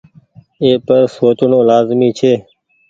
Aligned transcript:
اي 0.61 0.69
پر 0.85 1.01
سوچڻو 1.15 1.59
لآزمي 1.69 2.09
ڇي۔ 2.17 2.33